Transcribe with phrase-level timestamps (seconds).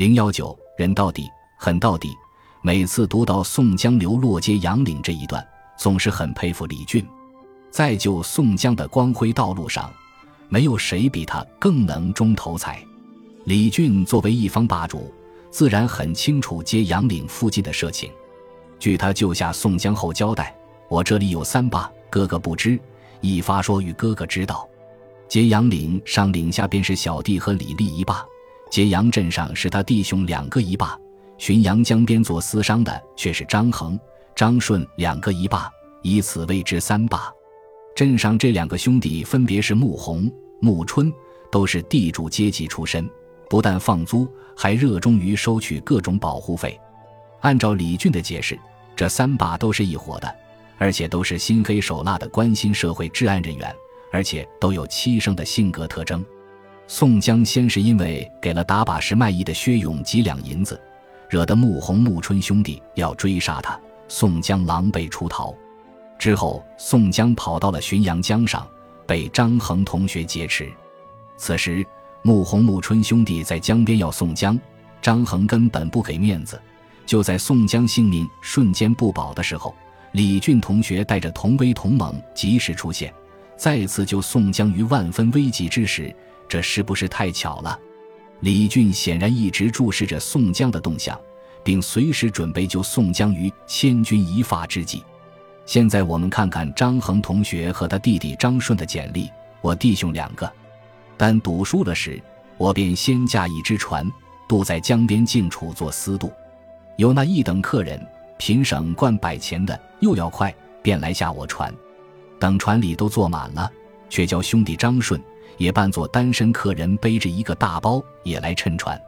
[0.00, 1.28] 零幺九，人到底，
[1.58, 2.16] 狠到底。
[2.62, 7.06] 每次读到宋江流落接杨岭这一段，总是很佩服李俊。
[7.70, 9.92] 在救宋江的光辉道路上，
[10.48, 12.82] 没有谁比他更能中头彩。
[13.44, 15.12] 李俊作为一方霸主，
[15.50, 18.10] 自然很清楚接杨岭附近的社情。
[18.78, 20.56] 据他救下宋江后交代
[20.88, 22.80] ：“我这里有三霸，哥哥不知，
[23.20, 24.66] 一发说与哥哥知道。
[25.28, 28.24] 接杨岭上岭下便是小弟和李立一霸。”
[28.70, 30.96] 揭阳镇上是他弟兄两个一霸，
[31.38, 33.98] 浔阳江边做私商的却是张衡、
[34.34, 35.68] 张顺两个一霸，
[36.02, 37.30] 以此谓之三霸。
[37.96, 41.12] 镇上这两个兄弟分别是穆弘、穆春，
[41.50, 43.10] 都是地主阶级出身，
[43.48, 44.26] 不但放租，
[44.56, 46.78] 还热衷于收取各种保护费。
[47.40, 48.56] 按照李俊的解释，
[48.94, 50.32] 这三霸都是一伙的，
[50.78, 53.74] 而且都是心黑手辣的关心社会治安人员，
[54.12, 56.24] 而且都有欺生的性格特征。
[56.92, 60.78] 宋江先是因为给了打把式卖艺的薛勇几两银子，
[61.28, 65.54] 惹得穆弘、穆春兄弟要追杀他，宋江狼狈出逃。
[66.18, 68.66] 之后，宋江跑到了浔阳江上，
[69.06, 70.68] 被张衡同学劫持。
[71.36, 71.86] 此时，
[72.22, 74.58] 穆弘、穆春兄弟在江边要宋江，
[75.00, 76.60] 张衡根本不给面子。
[77.06, 79.72] 就在宋江性命瞬间不保的时候，
[80.10, 83.14] 李俊同学带着同威同猛及时出现，
[83.56, 86.12] 再次救宋江于万分危急之时。
[86.50, 87.78] 这是不是太巧了？
[88.40, 91.16] 李俊显然一直注视着宋江的动向，
[91.62, 95.04] 并随时准备救宋江于千钧一发之际。
[95.64, 99.30] 现在我们看看张衡同学和他弟弟张顺的简历。
[99.60, 100.50] 我弟兄两个，
[101.16, 102.20] 但赌输了时，
[102.56, 104.10] 我便先驾一只船
[104.48, 106.32] 渡在江边静处做私渡。
[106.96, 108.04] 有那一等客人，
[108.38, 111.72] 凭省灌百钱的，又要快，便来下我船。
[112.40, 113.70] 等船里都坐满了，
[114.08, 115.22] 却叫兄弟张顺。
[115.56, 119.00] 也扮作单身客人，背着一个大包也来乘船。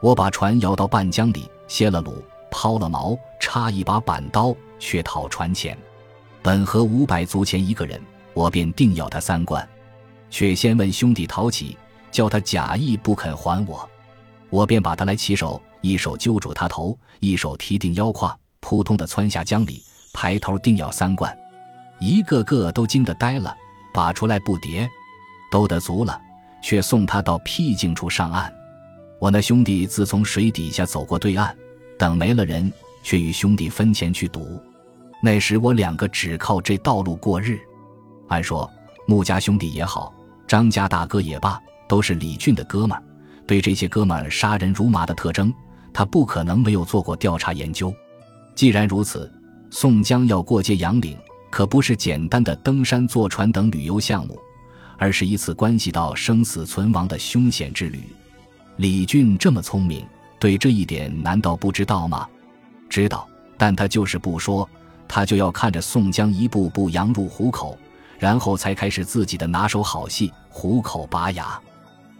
[0.00, 2.12] 我把船摇到半江里，歇了橹，
[2.50, 5.76] 抛了锚，插一把板刀，却讨船钱。
[6.42, 8.00] 本合五百足钱一个人，
[8.34, 9.66] 我便定要他三贯。
[10.30, 11.76] 却先问兄弟讨起，
[12.10, 13.88] 叫他假意不肯还我，
[14.50, 19.82] 我便把他来起手，一手揪住他头，一手提定腰胯，扑通的窜下江里，
[20.12, 21.36] 抬头定要三贯。
[21.98, 23.56] 一个个都惊得呆了，
[23.94, 24.86] 拔出来不迭。
[25.56, 26.20] 都得足了，
[26.60, 28.52] 却送他到僻静处上岸。
[29.18, 31.56] 我那兄弟自从水底下走过对岸，
[31.98, 32.70] 等没了人，
[33.02, 34.60] 却与兄弟分钱去赌。
[35.22, 37.58] 那时我两个只靠这道路过日。
[38.28, 38.70] 按说
[39.06, 40.12] 穆家兄弟也好，
[40.46, 43.02] 张家大哥也罢，都是李俊的哥们儿。
[43.46, 45.50] 对这些哥们儿杀人如麻的特征，
[45.90, 47.90] 他不可能没有做过调查研究。
[48.54, 49.32] 既然如此，
[49.70, 51.16] 宋江要过界杨岭，
[51.50, 54.38] 可不是简单的登山、坐船等旅游项目。
[54.98, 58.00] 而是一次关系到生死存亡的凶险之旅。
[58.76, 60.06] 李俊这么聪明，
[60.38, 62.28] 对这一点难道不知道吗？
[62.88, 64.68] 知道，但他就是不说，
[65.08, 67.78] 他就要看着宋江一步步羊入虎口，
[68.18, 71.60] 然后才开始自己的拿手好戏——虎口拔牙。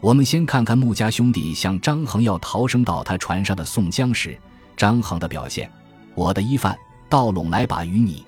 [0.00, 4.38] 我们先看看穆家兄弟向张衡要逃生到他船上的宋江时，
[4.76, 5.70] 张衡的表现
[6.14, 8.24] ：“我的一饭，倒拢来把与你，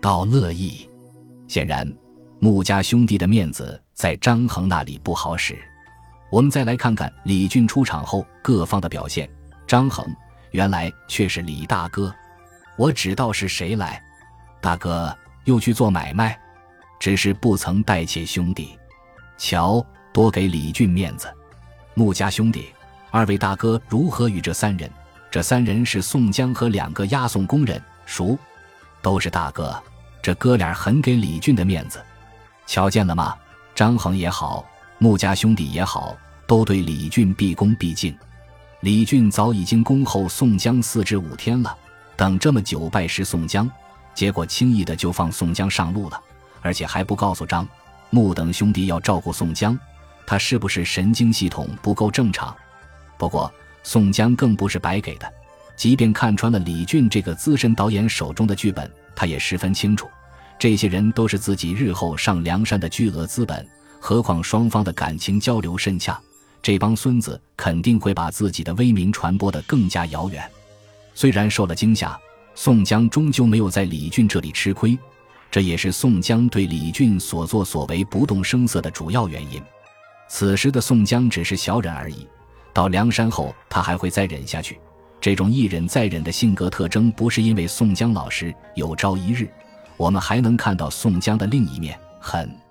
[0.00, 0.88] 倒乐意。”
[1.48, 1.90] 显然。
[2.38, 5.58] 穆家兄弟的面子在张衡那里不好使。
[6.30, 9.28] 我们再来看看李俊出场后各方的表现。
[9.66, 10.06] 张衡
[10.50, 12.14] 原来却是李大哥，
[12.76, 14.02] 我知道是谁来。
[14.60, 16.38] 大哥又去做买卖，
[17.00, 18.78] 只是不曾带妾兄弟。
[19.38, 21.32] 瞧，多给李俊面子。
[21.94, 22.66] 穆家兄弟，
[23.10, 24.90] 二位大哥如何与这三人？
[25.30, 28.38] 这三人是宋江和两个押送工人，熟，
[29.02, 29.82] 都是大哥。
[30.22, 32.00] 这哥俩很给李俊的面子。
[32.66, 33.34] 瞧见了吗？
[33.74, 34.64] 张衡也好，
[34.98, 36.16] 穆家兄弟也好，
[36.46, 38.16] 都对李俊毕恭毕敬。
[38.80, 41.76] 李俊早已经恭候宋江四至五天了，
[42.16, 43.70] 等这么久拜师宋江，
[44.14, 46.20] 结果轻易的就放宋江上路了，
[46.62, 47.66] 而且还不告诉张、
[48.10, 49.78] 穆等兄弟要照顾宋江，
[50.26, 52.54] 他是不是神经系统不够正常？
[53.18, 55.30] 不过宋江更不是白给的，
[55.76, 60.08] 即便看穿了李俊这个资深导演手中的剧本，他也十分清楚。
[60.58, 63.66] 这些人都是自己日后上梁山的巨额资本，
[64.00, 66.18] 何况双方的感情交流甚洽，
[66.62, 70.42] 这帮孙子肯定会把自己的威名传播得更加遥远。
[71.14, 72.18] 虽然受了惊吓，
[72.54, 74.98] 宋江终究没有在李俊这里吃亏，
[75.50, 79.60] 这也是宋江对李俊所作所为不动声色的主要原因。
[80.28, 82.26] 此时的宋江只是小忍而已，
[82.72, 84.80] 到梁山后他还会再忍下去。
[85.20, 89.48] 这种一忍再忍的性格特征，不是因为宋江老实，有朝一日。
[89.96, 92.65] 我们还能看到宋江的另一面，狠。